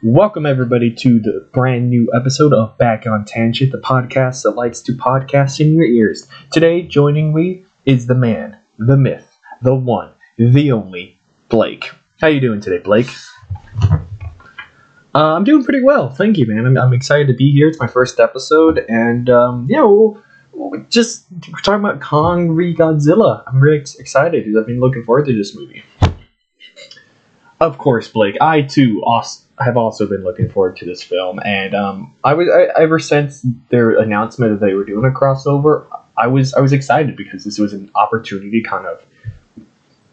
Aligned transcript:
Welcome, 0.00 0.46
everybody, 0.46 0.94
to 0.94 1.18
the 1.18 1.48
brand 1.52 1.90
new 1.90 2.08
episode 2.14 2.52
of 2.52 2.78
Back 2.78 3.04
on 3.08 3.24
Tangent, 3.24 3.72
the 3.72 3.78
podcast 3.78 4.44
that 4.44 4.52
likes 4.52 4.80
to 4.82 4.92
podcast 4.92 5.58
in 5.58 5.74
your 5.74 5.86
ears. 5.86 6.28
Today, 6.52 6.82
joining 6.82 7.34
me 7.34 7.64
is 7.84 8.06
the 8.06 8.14
man, 8.14 8.56
the 8.78 8.96
myth, 8.96 9.36
the 9.60 9.74
one, 9.74 10.12
the 10.38 10.70
only, 10.70 11.20
Blake. 11.48 11.90
How 12.20 12.28
you 12.28 12.38
doing 12.38 12.60
today, 12.60 12.78
Blake? 12.78 13.08
Uh, 13.82 13.98
I'm 15.34 15.42
doing 15.42 15.64
pretty 15.64 15.82
well, 15.82 16.10
thank 16.10 16.38
you, 16.38 16.46
man. 16.46 16.64
I'm, 16.64 16.78
I'm 16.78 16.92
excited 16.92 17.26
to 17.26 17.34
be 17.34 17.50
here. 17.50 17.66
It's 17.66 17.80
my 17.80 17.88
first 17.88 18.20
episode, 18.20 18.84
and 18.88 19.28
um, 19.28 19.66
yeah, 19.68 19.82
we'll, 19.82 20.22
we'll 20.52 20.84
just 20.90 21.26
we're 21.52 21.58
talking 21.58 21.84
about 21.84 22.00
Kong 22.00 22.50
re 22.50 22.72
Godzilla. 22.72 23.42
I'm 23.48 23.58
really 23.58 23.80
ex- 23.80 23.96
excited 23.96 24.44
because 24.44 24.60
I've 24.60 24.66
been 24.68 24.78
looking 24.78 25.02
forward 25.02 25.26
to 25.26 25.36
this 25.36 25.56
movie. 25.56 25.82
Of 27.60 27.78
course, 27.78 28.08
Blake. 28.08 28.36
I 28.40 28.62
too 28.62 29.02
also 29.04 29.44
have 29.58 29.76
also 29.76 30.06
been 30.06 30.22
looking 30.22 30.48
forward 30.48 30.76
to 30.76 30.84
this 30.84 31.02
film, 31.02 31.40
and 31.44 31.74
um, 31.74 32.14
I 32.22 32.34
was 32.34 32.48
I, 32.48 32.80
ever 32.80 33.00
since 33.00 33.44
their 33.70 33.98
announcement 33.98 34.52
that 34.60 34.64
they 34.64 34.74
were 34.74 34.84
doing 34.84 35.04
a 35.04 35.10
crossover, 35.14 35.86
I 36.16 36.28
was 36.28 36.54
I 36.54 36.60
was 36.60 36.72
excited 36.72 37.16
because 37.16 37.44
this 37.44 37.58
was 37.58 37.72
an 37.72 37.90
opportunity 37.96 38.62
to 38.62 38.68
kind 38.68 38.86
of 38.86 39.04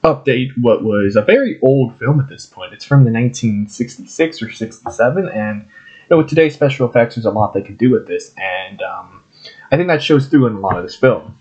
update 0.03 0.49
what 0.61 0.83
was 0.83 1.15
a 1.15 1.21
very 1.21 1.59
old 1.61 1.97
film 1.99 2.19
at 2.19 2.29
this 2.29 2.47
point. 2.47 2.73
It's 2.73 2.85
from 2.85 3.03
the 3.03 3.11
1966 3.11 4.41
or 4.41 4.51
67, 4.51 5.29
and 5.29 5.61
you 5.61 5.67
know 6.09 6.17
with 6.17 6.29
today's 6.29 6.55
special 6.55 6.89
effects, 6.89 7.15
there's 7.15 7.25
a 7.25 7.31
lot 7.31 7.53
they 7.53 7.61
could 7.61 7.77
do 7.77 7.91
with 7.91 8.07
this, 8.07 8.33
and 8.37 8.81
um, 8.81 9.23
I 9.71 9.77
think 9.77 9.87
that 9.87 10.01
shows 10.01 10.27
through 10.27 10.47
in 10.47 10.53
a 10.53 10.59
lot 10.59 10.77
of 10.77 10.83
this 10.83 10.95
film. 10.95 11.37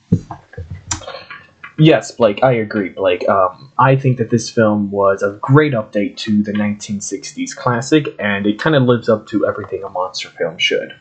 Yes, 1.77 2.13
Blake, 2.13 2.43
I 2.43 2.53
agree, 2.53 2.91
Blake. 2.91 3.29
Um, 3.29 3.73
I 3.79 3.97
think 3.97 4.19
that 4.19 4.31
this 4.31 4.49
film 4.49 4.91
was 4.93 5.23
a 5.23 5.33
great 5.43 5.73
update 5.73 6.17
to 6.19 6.43
the 6.43 6.53
1960s 6.53 7.55
classic, 7.57 8.15
and 8.21 8.47
it 8.47 8.61
kind 8.61 8.77
of 8.77 8.85
lives 8.85 9.09
up 9.09 9.27
to 9.29 9.47
everything 9.47 9.83
a 9.83 9.89
monster 9.89 10.29
film 10.31 10.57
should. 10.59 10.95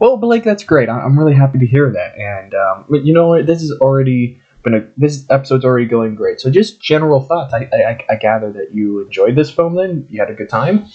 Well, 0.00 0.16
Blake, 0.16 0.42
that's 0.42 0.64
great. 0.64 0.88
I- 0.88 1.00
I'm 1.00 1.18
really 1.18 1.34
happy 1.34 1.58
to 1.58 1.66
hear 1.66 1.90
that. 1.92 2.18
And 2.18 2.54
um, 2.54 2.84
but 2.88 3.04
you 3.04 3.14
know 3.14 3.28
what? 3.28 3.46
This 3.46 3.62
is 3.62 3.70
already 3.80 4.40
been 4.64 4.74
a 4.74 4.80
this 4.96 5.24
episode's 5.30 5.64
already 5.64 5.86
going 5.86 6.14
great. 6.16 6.40
So 6.40 6.50
just 6.50 6.80
general 6.82 7.20
thoughts. 7.22 7.54
I 7.54 7.68
I, 7.72 7.98
I 8.10 8.16
gather 8.16 8.52
that 8.52 8.74
you 8.74 9.00
enjoyed 9.00 9.36
this 9.36 9.50
film. 9.50 9.76
Then 9.76 10.06
you 10.10 10.20
had 10.20 10.30
a 10.30 10.34
good 10.34 10.48
time. 10.48 10.86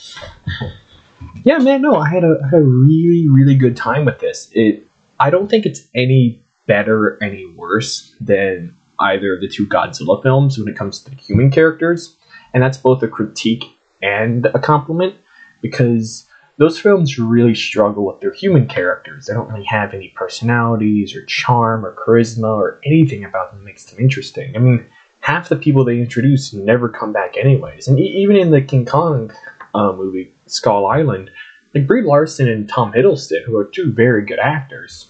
Yeah, 1.43 1.59
man. 1.59 1.81
No, 1.81 1.95
I 1.95 2.09
had 2.09 2.23
a, 2.23 2.37
I 2.43 2.47
had 2.49 2.59
a 2.59 2.63
really 2.63 3.27
really 3.29 3.55
good 3.55 3.77
time 3.77 4.05
with 4.05 4.19
this. 4.19 4.49
It. 4.53 4.83
I 5.19 5.29
don't 5.29 5.49
think 5.49 5.65
it's 5.65 5.81
any 5.95 6.43
better, 6.69 7.17
any 7.21 7.45
worse 7.57 8.15
than 8.21 8.73
either 8.99 9.33
of 9.33 9.41
the 9.41 9.49
two 9.49 9.67
Godzilla 9.67 10.21
films 10.21 10.57
when 10.57 10.67
it 10.67 10.77
comes 10.77 11.01
to 11.01 11.09
the 11.09 11.17
human 11.17 11.51
characters, 11.51 12.15
and 12.53 12.63
that's 12.63 12.77
both 12.77 13.03
a 13.03 13.07
critique 13.07 13.65
and 14.01 14.45
a 14.45 14.59
compliment 14.59 15.15
because 15.61 16.25
those 16.57 16.79
films 16.79 17.17
really 17.17 17.55
struggle 17.55 18.05
with 18.05 18.19
their 18.21 18.33
human 18.33 18.67
characters. 18.67 19.25
They 19.25 19.33
don't 19.33 19.49
really 19.49 19.65
have 19.65 19.93
any 19.93 20.09
personalities 20.15 21.15
or 21.15 21.25
charm 21.25 21.85
or 21.85 21.95
charisma 21.95 22.49
or 22.49 22.79
anything 22.85 23.25
about 23.25 23.51
them 23.51 23.59
that 23.59 23.65
makes 23.65 23.85
them 23.85 23.99
interesting. 23.99 24.55
I 24.55 24.59
mean, 24.59 24.85
half 25.21 25.49
the 25.49 25.55
people 25.55 25.83
they 25.83 25.99
introduce 25.99 26.53
never 26.53 26.87
come 26.87 27.13
back 27.13 27.35
anyways, 27.35 27.87
and 27.87 27.99
e- 27.99 28.21
even 28.21 28.35
in 28.35 28.51
the 28.51 28.61
King 28.61 28.85
Kong 28.85 29.33
uh, 29.73 29.93
movie, 29.93 30.33
Skull 30.45 30.85
Island, 30.85 31.31
like 31.73 31.87
Brie 31.87 32.03
Larson 32.03 32.49
and 32.49 32.67
Tom 32.69 32.91
Hiddleston, 32.91 33.43
who 33.45 33.57
are 33.57 33.65
two 33.65 33.91
very 33.91 34.25
good 34.25 34.39
actors, 34.39 35.09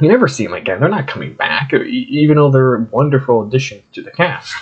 you 0.00 0.08
never 0.08 0.28
see 0.28 0.44
them 0.44 0.54
again. 0.54 0.80
They're 0.80 0.88
not 0.88 1.06
coming 1.06 1.34
back, 1.34 1.72
even 1.72 2.36
though 2.36 2.50
they're 2.50 2.74
a 2.74 2.82
wonderful 2.84 3.46
addition 3.46 3.82
to 3.92 4.02
the 4.02 4.10
cast. 4.10 4.54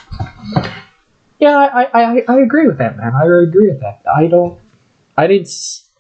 Yeah, 1.40 1.56
I, 1.56 1.88
I, 1.92 2.24
I 2.28 2.38
agree 2.38 2.66
with 2.66 2.78
that, 2.78 2.96
man. 2.96 3.12
I 3.14 3.24
agree 3.24 3.68
with 3.68 3.80
that. 3.80 4.02
I 4.14 4.28
don't. 4.28 4.60
I 5.16 5.26
didn't 5.26 5.48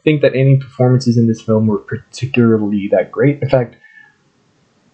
think 0.02 0.22
that 0.22 0.34
any 0.34 0.58
performances 0.58 1.16
in 1.16 1.26
this 1.26 1.40
film 1.40 1.66
were 1.66 1.78
particularly 1.78 2.88
that 2.92 3.10
great. 3.10 3.42
In 3.42 3.48
fact, 3.48 3.76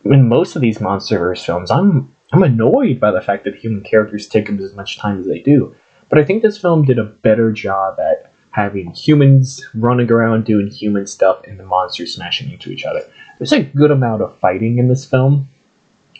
in 0.05 0.29
most 0.29 0.57
of 0.57 0.63
these 0.63 0.79
MonsterVerse 0.79 1.45
films, 1.45 1.71
I'm 1.71 2.15
I'm 2.33 2.43
annoyed 2.43 3.01
by 3.01 3.11
the 3.11 3.21
fact 3.21 3.45
that 3.45 3.57
human 3.57 3.83
characters 3.83 4.27
take 4.27 4.51
up 4.51 4.59
as 4.61 4.75
much 4.75 4.99
time 4.99 5.19
as 5.19 5.27
they 5.27 5.41
do. 5.41 5.75
But 6.09 6.19
I 6.19 6.25
think 6.25 6.43
this 6.43 6.59
film 6.59 6.85
did 6.85 6.99
a 6.99 7.05
better 7.05 7.53
job 7.53 7.99
at 8.01 8.30
having 8.51 8.93
humans 8.93 9.65
running 9.75 10.11
around 10.11 10.45
doing 10.45 10.69
human 10.69 11.07
stuff 11.07 11.41
and 11.47 11.59
the 11.59 11.65
monsters 11.65 12.15
smashing 12.15 12.51
into 12.51 12.71
each 12.71 12.85
other. 12.85 13.03
There's 13.39 13.53
a 13.53 13.63
good 13.63 13.91
amount 13.91 14.23
of 14.23 14.37
fighting 14.39 14.79
in 14.79 14.89
this 14.89 15.05
film, 15.05 15.49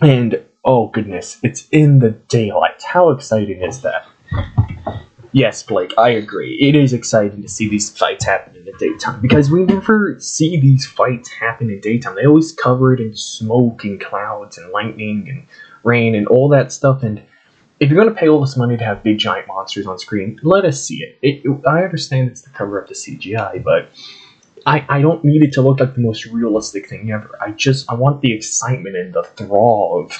and 0.01 0.43
oh 0.65 0.89
goodness, 0.89 1.39
it's 1.43 1.67
in 1.71 1.99
the 1.99 2.11
daylight. 2.11 2.83
How 2.83 3.11
exciting 3.11 3.63
is 3.63 3.83
that? 3.83 4.07
Yes, 5.33 5.63
Blake, 5.63 5.93
I 5.97 6.11
agree. 6.11 6.57
It 6.61 6.75
is 6.75 6.93
exciting 6.93 7.43
to 7.43 7.49
see 7.49 7.69
these 7.69 7.89
fights 7.89 8.25
happen 8.25 8.57
in 8.57 8.65
the 8.65 8.73
daytime 8.79 9.21
because 9.21 9.49
we 9.49 9.65
never 9.65 10.17
see 10.19 10.59
these 10.59 10.85
fights 10.87 11.29
happen 11.31 11.71
in 11.71 11.81
daytime. 11.81 12.17
They 12.17 12.27
always 12.27 12.51
cover 12.51 12.93
it 12.93 13.01
in 13.01 13.15
smoke 13.15 13.85
and 13.85 14.01
clouds 14.01 14.59
and 14.59 14.73
lightning 14.73 15.29
and 15.29 15.47
rain 15.85 16.17
and 16.17 16.27
all 16.27 16.49
that 16.49 16.73
stuff. 16.73 17.05
And 17.05 17.23
if 17.81 17.91
you're 17.91 18.01
going 18.01 18.15
to 18.15 18.19
pay 18.21 18.29
all 18.29 18.41
this 18.41 18.57
money 18.57 18.77
to 18.77 18.85
have 18.85 19.03
big 19.03 19.19
giant 19.19 19.49
monsters 19.49 19.87
on 19.87 19.99
screen, 19.99 20.39
let 20.43 20.65
us 20.65 20.83
see 20.85 20.99
it. 21.03 21.19
it, 21.23 21.43
it- 21.45 21.67
I 21.67 21.83
understand 21.83 22.29
it's 22.29 22.43
to 22.43 22.51
cover 22.51 22.81
up 22.81 22.89
the 22.89 22.95
CGI, 22.95 23.63
but 23.65 23.89
I, 24.67 24.85
I 24.89 25.01
don't 25.01 25.25
need 25.25 25.43
it 25.43 25.53
to 25.55 25.63
look 25.63 25.81
like 25.81 25.95
the 25.95 26.03
most 26.03 26.27
realistic 26.27 26.89
thing 26.89 27.11
ever. 27.11 27.37
I 27.41 27.53
just 27.53 27.91
I 27.91 27.95
want 27.95 28.21
the 28.21 28.33
excitement 28.33 28.97
and 28.97 29.15
the 29.15 29.23
thrall 29.25 29.99
of 30.05 30.13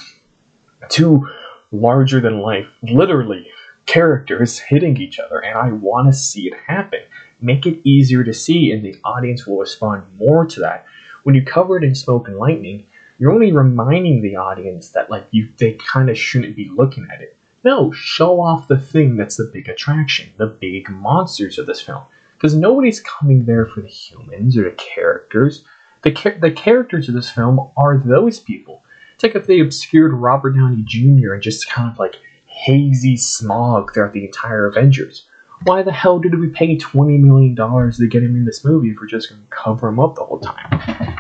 two 0.89 1.29
larger 1.73 2.21
than 2.21 2.41
life, 2.41 2.67
literally 2.83 3.47
characters 3.87 4.59
hitting 4.59 4.97
each 4.97 5.19
other, 5.19 5.39
and 5.41 5.59
I 5.59 5.73
want 5.73 6.07
to 6.09 6.13
see 6.13 6.47
it 6.47 6.55
happen. 6.55 7.01
Make 7.41 7.67
it 7.67 7.81
easier 7.85 8.25
to 8.25 8.33
see, 8.33 8.71
and 8.73 8.85
the 8.85 8.97
audience 9.05 9.47
will 9.47 9.59
respond 9.59 10.17
more 10.17 10.47
to 10.47 10.61
that. 10.61 10.87
When 11.25 11.35
you 11.35 11.45
cover 11.45 11.77
it 11.77 11.85
in 11.85 11.95
smoke 11.95 12.29
and 12.29 12.39
lightning, 12.39 12.87
you're 13.19 13.33
only 13.33 13.53
reminding 13.53 14.23
the 14.23 14.37
audience 14.37 14.91
that 14.91 15.11
like 15.11 15.27
you 15.31 15.51
they 15.59 15.75
kind 15.75 16.09
of 16.09 16.17
shouldn't 16.19 16.57
be 16.57 16.69
looking 16.69 17.07
at 17.13 17.21
it. 17.21 17.37
No, 17.63 17.93
show 17.93 18.41
off 18.41 18.69
the 18.69 18.79
thing 18.79 19.17
that's 19.17 19.37
the 19.37 19.51
big 19.53 19.69
attraction, 19.69 20.33
the 20.39 20.47
big 20.47 20.89
monsters 20.89 21.59
of 21.59 21.67
this 21.67 21.81
film. 21.81 22.05
Because 22.33 22.55
nobody's 22.55 23.01
coming 23.01 23.45
there 23.45 23.67
for 23.67 23.83
the 23.83 23.89
humans 23.89 24.57
or 24.57 24.65
the 24.65 24.77
characters. 24.77 25.65
The, 26.03 26.13
char- 26.13 26.39
the 26.39 26.51
characters 26.51 27.09
of 27.09 27.15
this 27.15 27.31
film 27.31 27.71
are 27.77 27.99
those 27.99 28.41
people. 28.41 28.83
It's 29.15 29.23
like 29.23 29.35
if 29.35 29.47
they 29.47 29.61
obscured 29.61 30.15
Robert 30.15 30.53
Downey 30.53 30.83
Jr. 30.85 31.35
and 31.35 31.43
just 31.43 31.69
kind 31.69 31.91
of 31.91 31.99
like 31.99 32.17
hazy 32.47 33.19
smog 33.19 33.93
throughout 33.93 34.15
the 34.15 34.25
entire 34.25 34.67
Avengers. 34.67 35.29
Why 35.65 35.83
the 35.83 35.93
hell 35.93 36.19
did 36.19 36.39
we 36.39 36.49
pay 36.49 36.79
$20 36.79 37.21
million 37.21 37.55
to 37.55 38.09
get 38.09 38.23
him 38.23 38.35
in 38.35 38.47
this 38.47 38.65
movie 38.65 38.89
if 38.89 38.99
we're 38.99 39.07
just 39.07 39.29
going 39.29 39.43
to 39.43 39.49
cover 39.49 39.89
him 39.89 40.01
up 40.01 40.15
the 40.15 40.25
whole 40.25 40.41
time? 40.41 41.19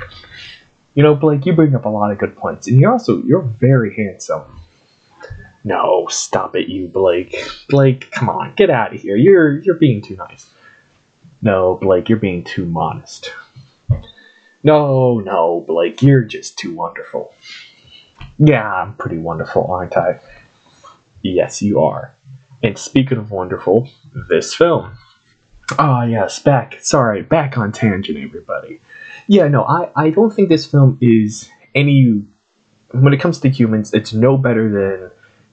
You 0.94 1.02
know, 1.02 1.14
Blake, 1.14 1.44
you 1.44 1.52
bring 1.52 1.74
up 1.74 1.84
a 1.84 1.88
lot 1.88 2.10
of 2.10 2.18
good 2.18 2.36
points, 2.36 2.66
and 2.66 2.80
you're 2.80 2.90
also 2.90 3.22
you're 3.22 3.42
very 3.42 3.94
handsome. 3.94 4.60
No, 5.62 6.06
stop 6.08 6.56
it, 6.56 6.68
you 6.68 6.88
Blake. 6.88 7.36
Blake, 7.68 8.10
come 8.12 8.28
on, 8.28 8.54
get 8.56 8.70
out 8.70 8.94
of 8.94 9.00
here. 9.00 9.16
You're 9.16 9.60
you're 9.60 9.74
being 9.74 10.00
too 10.00 10.16
nice. 10.16 10.50
No, 11.42 11.78
Blake, 11.80 12.08
you're 12.08 12.18
being 12.18 12.44
too 12.44 12.66
modest. 12.66 13.30
No, 14.62 15.20
no, 15.20 15.64
Blake, 15.66 16.02
you're 16.02 16.22
just 16.22 16.58
too 16.58 16.74
wonderful. 16.74 17.34
Yeah, 18.38 18.70
I'm 18.70 18.94
pretty 18.94 19.18
wonderful, 19.18 19.70
aren't 19.70 19.96
I? 19.96 20.20
Yes, 21.22 21.62
you 21.62 21.80
are. 21.80 22.16
And 22.62 22.76
speaking 22.76 23.18
of 23.18 23.30
wonderful, 23.30 23.88
this 24.28 24.54
film. 24.54 24.96
Ah, 25.78 26.04
yes, 26.04 26.38
back. 26.38 26.78
Sorry, 26.82 27.22
back 27.22 27.56
on 27.56 27.72
tangent, 27.72 28.18
everybody. 28.18 28.80
Yeah, 29.28 29.48
no, 29.48 29.64
I, 29.64 29.90
I 29.96 30.10
don't 30.10 30.34
think 30.34 30.48
this 30.48 30.66
film 30.66 30.98
is 31.00 31.48
any. 31.74 32.22
When 32.92 33.14
it 33.14 33.20
comes 33.20 33.38
to 33.40 33.48
humans, 33.48 33.94
it's 33.94 34.12
no 34.12 34.36
better 34.36 34.68
than 34.68 35.10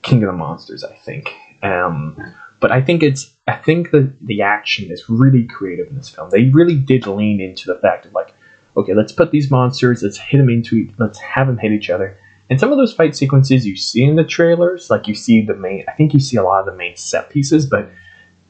King 0.07 0.23
of 0.23 0.31
the 0.31 0.37
Monsters, 0.37 0.83
I 0.83 0.95
think. 0.95 1.33
Um, 1.61 2.33
but 2.59 2.71
I 2.71 2.81
think 2.81 3.03
it's. 3.03 3.33
I 3.47 3.55
think 3.55 3.91
the, 3.91 4.11
the 4.21 4.41
action 4.41 4.91
is 4.91 5.07
really 5.07 5.45
creative 5.45 5.87
in 5.87 5.95
this 5.95 6.09
film. 6.09 6.29
They 6.29 6.45
really 6.45 6.75
did 6.75 7.07
lean 7.07 7.39
into 7.39 7.71
the 7.71 7.79
fact 7.79 8.05
of, 8.05 8.13
like, 8.13 8.33
okay, 8.75 8.93
let's 8.93 9.11
put 9.11 9.31
these 9.31 9.49
monsters, 9.49 10.03
let's 10.03 10.17
hit 10.17 10.37
them 10.37 10.49
into 10.49 10.89
let's 10.97 11.19
have 11.19 11.47
them 11.47 11.57
hit 11.57 11.71
each 11.71 11.89
other. 11.89 12.17
And 12.49 12.59
some 12.59 12.71
of 12.71 12.77
those 12.77 12.93
fight 12.93 13.15
sequences 13.15 13.65
you 13.65 13.75
see 13.75 14.03
in 14.03 14.15
the 14.15 14.23
trailers, 14.23 14.89
like 14.89 15.07
you 15.07 15.15
see 15.15 15.41
the 15.41 15.55
main, 15.55 15.83
I 15.87 15.91
think 15.93 16.13
you 16.13 16.19
see 16.19 16.37
a 16.37 16.43
lot 16.43 16.61
of 16.61 16.65
the 16.65 16.75
main 16.75 16.95
set 16.95 17.29
pieces, 17.29 17.65
but 17.65 17.89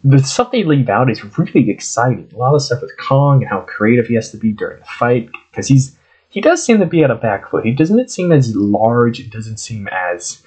the 0.04 0.20
stuff 0.20 0.52
they 0.52 0.64
leave 0.64 0.90
out 0.90 1.10
is 1.10 1.24
really 1.38 1.70
exciting. 1.70 2.30
A 2.34 2.38
lot 2.38 2.54
of 2.54 2.62
stuff 2.62 2.82
with 2.82 2.92
Kong 2.98 3.42
and 3.42 3.50
how 3.50 3.62
creative 3.62 4.08
he 4.08 4.16
has 4.16 4.30
to 4.32 4.38
be 4.38 4.52
during 4.52 4.80
the 4.80 4.86
fight, 4.86 5.30
because 5.52 5.68
he's 5.68 5.98
he 6.30 6.42
does 6.42 6.64
seem 6.64 6.80
to 6.80 6.86
be 6.86 7.04
at 7.04 7.12
a 7.12 7.16
back 7.16 7.50
foot. 7.50 7.66
He 7.66 7.74
doesn't 7.74 8.12
seem 8.12 8.32
as 8.32 8.56
large. 8.56 9.20
It 9.20 9.32
doesn't 9.32 9.58
seem 9.58 9.88
as 9.88 10.44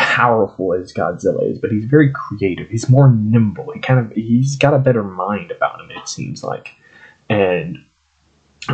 powerful 0.00 0.72
as 0.74 0.92
Godzilla 0.92 1.50
is, 1.50 1.58
but 1.58 1.70
he's 1.70 1.84
very 1.84 2.10
creative. 2.12 2.68
He's 2.68 2.88
more 2.88 3.10
nimble. 3.10 3.70
He 3.72 3.80
kind 3.80 4.00
of 4.00 4.12
he's 4.12 4.56
got 4.56 4.74
a 4.74 4.78
better 4.78 5.02
mind 5.02 5.50
about 5.50 5.80
him. 5.80 5.90
It 5.90 6.08
seems 6.08 6.42
like, 6.42 6.70
and 7.28 7.78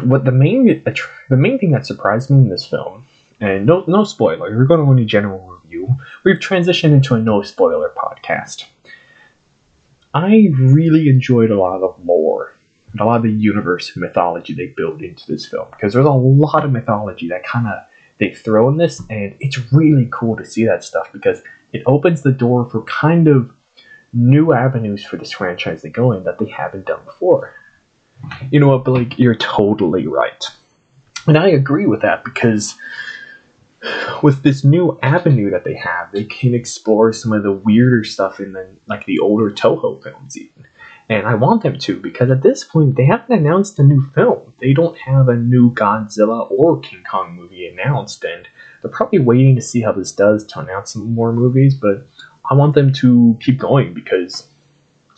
what 0.03 0.25
the 0.25 0.33
main 0.33 0.83
the 1.29 1.37
main 1.37 1.59
thing 1.59 1.73
that 1.73 1.85
surprised 1.85 2.31
me 2.31 2.39
in 2.39 2.49
this 2.49 2.65
film, 2.65 3.07
and 3.41 3.67
no 3.67 3.85
no 3.89 4.05
spoiler, 4.05 4.57
we're 4.57 4.65
going 4.65 4.81
to 4.81 4.87
only 4.87 5.05
general 5.05 5.41
review. 5.47 5.97
We've 6.25 6.39
transitioned 6.39 6.93
into 6.93 7.15
a 7.15 7.19
no 7.19 7.43
spoiler 7.43 7.93
podcast. 7.97 8.67
I 10.15 10.51
really 10.59 11.09
enjoyed 11.09 11.51
a 11.51 11.59
lot 11.59 11.83
of 11.83 12.03
lore 12.03 12.55
and 12.93 13.01
a 13.01 13.05
lot 13.05 13.17
of 13.17 13.23
the 13.25 13.33
universe 13.33 13.95
mythology 13.97 14.55
they 14.55 14.73
built 14.77 15.03
into 15.03 15.27
this 15.31 15.45
film 15.45 15.69
because 15.73 15.93
there's 15.93 16.07
a 16.07 16.11
lot 16.11 16.65
of 16.65 16.73
mythology 16.73 17.29
that 17.29 17.45
kind 17.45 17.67
of 17.67 17.85
they 18.19 18.33
throw 18.33 18.69
in 18.69 18.77
this, 18.77 19.01
and 19.11 19.37
it's 19.41 19.73
really 19.73 20.09
cool 20.11 20.37
to 20.37 20.45
see 20.45 20.65
that 20.65 20.85
stuff 20.85 21.13
because 21.13 21.43
it 21.73 21.83
opens 21.87 22.23
the 22.23 22.33
door 22.33 22.69
for 22.69 22.83
kind 22.85 23.29
of 23.29 23.53
new 24.13 24.53
avenues 24.53 25.05
for 25.05 25.17
this 25.17 25.33
franchise 25.33 25.83
to 25.83 25.91
go 25.91 26.13
in 26.13 26.25
that 26.25 26.39
they 26.39 26.49
haven't 26.49 26.87
done 26.87 27.05
before. 27.05 27.55
You 28.51 28.61
know 28.61 28.69
what, 28.69 28.85
Blake? 28.85 29.19
You're 29.19 29.37
totally 29.37 30.07
right. 30.07 30.45
And 31.27 31.37
I 31.37 31.49
agree 31.49 31.87
with 31.87 32.03
that 32.03 32.25
because 32.25 32.75
with 34.23 34.43
this 34.43 34.65
new 34.65 34.99
avenue 35.03 35.51
that 35.51 35.65
they 35.65 35.75
have, 35.75 36.13
they 36.13 36.25
can 36.25 36.55
explore 36.55 37.13
some 37.13 37.33
of 37.33 37.43
the 37.43 37.53
weirder 37.53 38.05
stuff 38.05 38.41
in 38.41 38.53
the 38.53 38.77
like 38.87 39.05
the 39.07 39.19
older 39.19 39.51
Toho 39.51 40.03
films 40.03 40.37
even. 40.37 40.67
And 41.09 41.27
I 41.27 41.35
want 41.35 41.63
them 41.63 41.79
to 41.79 42.01
because 42.01 42.31
at 42.31 42.43
this 42.43 42.65
point 42.65 42.97
they 42.97 43.05
haven't 43.05 43.39
announced 43.39 43.79
a 43.79 43.85
new 43.85 44.03
film. 44.11 44.55
They 44.59 44.73
don't 44.73 44.99
have 44.99 45.29
a 45.29 45.37
new 45.37 45.73
Godzilla 45.73 46.51
or 46.51 46.81
King 46.81 47.05
Kong 47.09 47.35
movie 47.35 47.69
announced, 47.69 48.25
and 48.25 48.49
they're 48.83 48.91
probably 48.91 49.21
waiting 49.21 49.55
to 49.55 49.63
see 49.63 49.81
how 49.81 49.93
this 49.93 50.13
does 50.13 50.45
to 50.49 50.61
announce 50.61 50.93
some 50.93 51.15
more 51.15 51.33
movies. 51.33 51.75
But 51.75 52.09
I 52.51 52.55
want 52.55 52.75
them 52.75 52.93
to 52.95 53.39
keep 53.41 53.59
going 53.59 53.95
because 53.95 54.49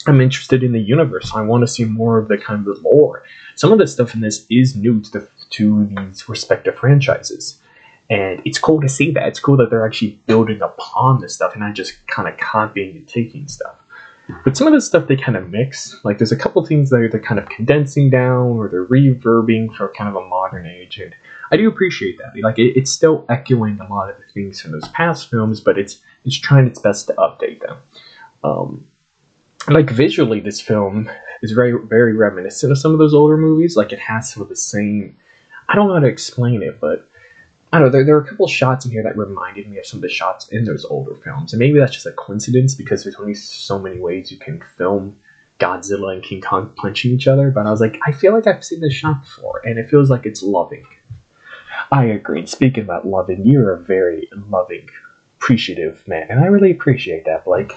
I'm 0.06 0.20
interested 0.20 0.62
in 0.62 0.72
the 0.72 0.80
universe. 0.80 1.32
I 1.34 1.42
want 1.42 1.62
to 1.62 1.66
see 1.66 1.84
more 1.84 2.18
of 2.18 2.28
the 2.28 2.36
kind 2.36 2.66
of 2.66 2.78
lore. 2.82 3.24
Some 3.56 3.72
of 3.72 3.78
the 3.78 3.86
stuff 3.86 4.14
in 4.14 4.20
this 4.20 4.46
is 4.50 4.76
new 4.76 5.00
to 5.00 5.10
the 5.10 5.28
to 5.50 5.86
these 5.86 6.28
respective 6.28 6.76
franchises. 6.76 7.58
And 8.10 8.40
it's 8.44 8.58
cool 8.58 8.80
to 8.80 8.88
see 8.88 9.10
that. 9.12 9.28
It's 9.28 9.40
cool 9.40 9.56
that 9.58 9.70
they're 9.70 9.86
actually 9.86 10.20
building 10.26 10.62
upon 10.62 11.20
this 11.20 11.34
stuff 11.34 11.52
and 11.52 11.60
not 11.60 11.74
just 11.74 12.06
kind 12.06 12.28
of 12.28 12.38
copying 12.38 12.96
and 12.96 13.08
taking 13.08 13.48
stuff. 13.48 13.77
But 14.44 14.56
some 14.56 14.66
of 14.66 14.72
the 14.74 14.80
stuff 14.80 15.08
they 15.08 15.16
kind 15.16 15.36
of 15.36 15.48
mix. 15.48 15.96
Like 16.04 16.18
there's 16.18 16.32
a 16.32 16.36
couple 16.36 16.64
things 16.64 16.90
that 16.90 17.08
they're 17.10 17.20
kind 17.20 17.38
of 17.38 17.48
condensing 17.48 18.10
down 18.10 18.58
or 18.58 18.68
they're 18.68 18.86
reverbing 18.86 19.74
for 19.74 19.92
kind 19.96 20.08
of 20.08 20.16
a 20.16 20.26
modern 20.28 20.66
age. 20.66 20.98
And 20.98 21.14
I 21.50 21.56
do 21.56 21.68
appreciate 21.68 22.18
that. 22.18 22.38
Like 22.42 22.58
it, 22.58 22.76
it's 22.76 22.92
still 22.92 23.24
echoing 23.28 23.80
a 23.80 23.88
lot 23.88 24.10
of 24.10 24.16
the 24.18 24.30
things 24.32 24.60
from 24.60 24.72
those 24.72 24.88
past 24.88 25.30
films, 25.30 25.60
but 25.60 25.78
it's 25.78 26.00
it's 26.24 26.38
trying 26.38 26.66
its 26.66 26.78
best 26.78 27.06
to 27.06 27.14
update 27.14 27.60
them. 27.60 27.78
Um, 28.44 28.88
like 29.68 29.90
visually, 29.90 30.40
this 30.40 30.60
film 30.60 31.10
is 31.42 31.52
very 31.52 31.78
very 31.86 32.14
reminiscent 32.14 32.70
of 32.70 32.78
some 32.78 32.92
of 32.92 32.98
those 32.98 33.14
older 33.14 33.38
movies. 33.38 33.76
Like 33.76 33.92
it 33.92 33.98
has 33.98 34.30
some 34.30 34.42
of 34.42 34.50
the 34.50 34.56
same. 34.56 35.16
I 35.70 35.74
don't 35.74 35.88
know 35.88 35.94
how 35.94 36.00
to 36.00 36.06
explain 36.06 36.62
it, 36.62 36.80
but 36.80 37.07
I 37.72 37.78
don't 37.78 37.88
know. 37.88 37.92
There, 37.92 38.04
there 38.04 38.16
are 38.16 38.22
a 38.22 38.28
couple 38.28 38.48
shots 38.48 38.86
in 38.86 38.92
here 38.92 39.02
that 39.02 39.16
reminded 39.16 39.68
me 39.68 39.78
of 39.78 39.86
some 39.86 39.98
of 39.98 40.02
the 40.02 40.08
shots 40.08 40.48
in 40.48 40.64
those 40.64 40.84
older 40.84 41.14
films, 41.14 41.52
and 41.52 41.60
maybe 41.60 41.78
that's 41.78 41.92
just 41.92 42.06
a 42.06 42.12
coincidence 42.12 42.74
because 42.74 43.04
there's 43.04 43.16
only 43.16 43.34
so 43.34 43.78
many 43.78 43.98
ways 43.98 44.32
you 44.32 44.38
can 44.38 44.62
film 44.76 45.18
Godzilla 45.60 46.14
and 46.14 46.22
King 46.22 46.40
Kong 46.40 46.72
punching 46.76 47.12
each 47.12 47.28
other. 47.28 47.50
But 47.50 47.66
I 47.66 47.70
was 47.70 47.80
like, 47.80 47.98
I 48.06 48.12
feel 48.12 48.32
like 48.32 48.46
I've 48.46 48.64
seen 48.64 48.80
this 48.80 48.94
shot 48.94 49.22
before, 49.22 49.60
and 49.66 49.78
it 49.78 49.90
feels 49.90 50.08
like 50.08 50.24
it's 50.24 50.42
loving. 50.42 50.86
I 51.92 52.04
agree. 52.04 52.46
Speaking 52.46 52.84
about 52.84 53.06
loving, 53.06 53.44
you're 53.44 53.74
a 53.74 53.80
very 53.80 54.28
loving, 54.32 54.88
appreciative 55.38 56.06
man, 56.08 56.26
and 56.30 56.40
I 56.40 56.46
really 56.46 56.70
appreciate 56.70 57.26
that, 57.26 57.44
Blake. 57.44 57.72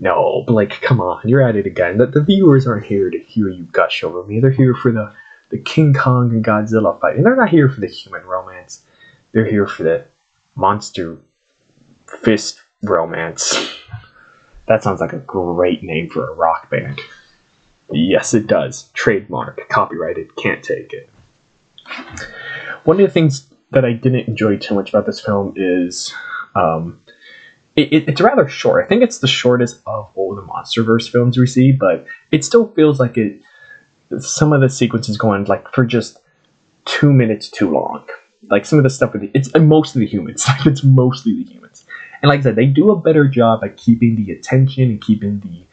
No, 0.00 0.42
Blake, 0.46 0.80
come 0.82 1.00
on, 1.00 1.20
you're 1.28 1.40
at 1.40 1.54
it 1.54 1.66
again. 1.66 1.98
The, 1.98 2.06
the 2.06 2.20
viewers 2.20 2.66
aren't 2.66 2.84
here 2.84 3.10
to 3.10 3.18
hear 3.18 3.48
you 3.48 3.64
gush 3.70 4.02
over 4.02 4.24
me. 4.24 4.40
They're 4.40 4.50
here 4.50 4.74
for 4.74 4.90
the 4.90 5.14
the 5.50 5.58
King 5.58 5.94
Kong 5.94 6.30
and 6.30 6.44
Godzilla 6.44 7.00
fight, 7.00 7.16
and 7.16 7.24
they're 7.24 7.36
not 7.36 7.50
here 7.50 7.68
for 7.68 7.80
the 7.80 7.86
human 7.86 8.24
romance. 8.24 8.84
They're 9.34 9.50
here 9.50 9.66
for 9.66 9.82
the 9.82 10.04
monster 10.54 11.18
fist 12.22 12.62
romance. 12.84 13.52
That 14.68 14.84
sounds 14.84 15.00
like 15.00 15.12
a 15.12 15.18
great 15.18 15.82
name 15.82 16.08
for 16.08 16.30
a 16.30 16.34
rock 16.34 16.70
band. 16.70 17.00
Yes, 17.90 18.32
it 18.32 18.46
does. 18.46 18.90
Trademark, 18.94 19.68
copyrighted, 19.68 20.36
can't 20.36 20.62
take 20.62 20.92
it. 20.92 21.10
One 22.84 23.00
of 23.00 23.06
the 23.06 23.12
things 23.12 23.52
that 23.72 23.84
I 23.84 23.92
didn't 23.92 24.28
enjoy 24.28 24.56
too 24.56 24.74
much 24.74 24.90
about 24.90 25.04
this 25.04 25.20
film 25.20 25.52
is 25.56 26.14
um, 26.54 27.02
it, 27.74 27.92
it, 27.92 28.08
it's 28.08 28.20
rather 28.20 28.48
short. 28.48 28.84
I 28.84 28.88
think 28.88 29.02
it's 29.02 29.18
the 29.18 29.26
shortest 29.26 29.80
of 29.86 30.10
all 30.14 30.36
the 30.36 30.42
MonsterVerse 30.42 31.10
films 31.10 31.36
we 31.36 31.48
see, 31.48 31.72
but 31.72 32.06
it 32.30 32.44
still 32.44 32.72
feels 32.74 33.00
like 33.00 33.18
it. 33.18 33.40
Some 34.20 34.52
of 34.52 34.60
the 34.60 34.70
sequences 34.70 35.16
go 35.16 35.30
on 35.30 35.44
like 35.46 35.68
for 35.72 35.84
just 35.84 36.20
two 36.84 37.12
minutes 37.12 37.48
too 37.48 37.70
long 37.72 38.06
like 38.50 38.66
some 38.66 38.78
of 38.78 38.82
the 38.82 38.90
stuff 38.90 39.12
with 39.12 39.22
the, 39.22 39.30
it's 39.34 39.54
uh, 39.54 39.58
mostly 39.58 40.00
the 40.00 40.10
humans. 40.10 40.44
Like 40.48 40.66
it's 40.66 40.84
mostly 40.84 41.34
the 41.34 41.44
humans. 41.44 41.84
And 42.22 42.28
like 42.28 42.40
I 42.40 42.42
said, 42.42 42.56
they 42.56 42.66
do 42.66 42.90
a 42.90 43.00
better 43.00 43.28
job 43.28 43.64
at 43.64 43.76
keeping 43.76 44.16
the 44.16 44.32
attention 44.32 44.84
and 44.84 45.00
keeping 45.00 45.40
the 45.40 45.64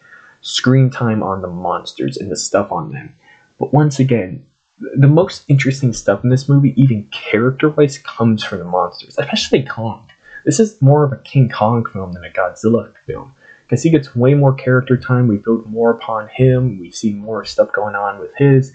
screen 0.41 0.89
time 0.89 1.23
on 1.23 1.41
the 1.41 1.47
monsters 1.47 2.17
and 2.17 2.31
the 2.31 2.35
stuff 2.35 2.71
on 2.71 2.89
them. 2.89 3.15
But 3.59 3.73
once 3.73 3.99
again, 3.99 4.45
the 4.79 5.07
most 5.07 5.43
interesting 5.47 5.93
stuff 5.93 6.23
in 6.23 6.29
this 6.29 6.49
movie, 6.49 6.73
even 6.75 7.07
character 7.07 7.69
wise, 7.69 7.99
comes 7.99 8.43
from 8.43 8.59
the 8.59 8.65
monsters, 8.65 9.17
especially 9.17 9.63
Kong. 9.63 10.07
This 10.43 10.59
is 10.59 10.81
more 10.81 11.05
of 11.05 11.13
a 11.13 11.17
King 11.17 11.49
Kong 11.49 11.85
film 11.85 12.13
than 12.13 12.25
a 12.25 12.29
Godzilla 12.29 12.91
film 13.05 13.35
because 13.63 13.83
he 13.83 13.91
gets 13.91 14.15
way 14.15 14.33
more 14.33 14.53
character 14.53 14.97
time. 14.97 15.27
We 15.27 15.37
build 15.37 15.67
more 15.67 15.91
upon 15.91 16.27
him. 16.29 16.79
We 16.79 16.91
see 16.91 17.13
more 17.13 17.45
stuff 17.45 17.71
going 17.71 17.95
on 17.95 18.19
with 18.19 18.35
his 18.35 18.73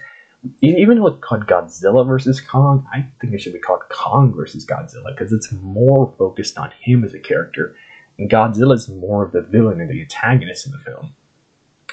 even 0.60 1.02
it's 1.02 1.20
called 1.20 1.46
Godzilla 1.46 2.06
versus 2.06 2.40
Kong, 2.40 2.86
I 2.92 3.10
think 3.20 3.32
it 3.32 3.40
should 3.40 3.52
be 3.52 3.58
called 3.58 3.82
Kong 3.90 4.34
versus 4.34 4.66
Godzilla 4.66 5.16
because 5.16 5.32
it's 5.32 5.50
more 5.52 6.14
focused 6.18 6.58
on 6.58 6.72
him 6.80 7.04
as 7.04 7.14
a 7.14 7.20
character, 7.20 7.76
and 8.18 8.30
Godzilla 8.30 8.74
is 8.74 8.88
more 8.88 9.24
of 9.24 9.32
the 9.32 9.42
villain 9.42 9.80
and 9.80 9.90
the 9.90 10.00
antagonist 10.00 10.66
in 10.66 10.72
the 10.72 10.78
film. 10.78 11.14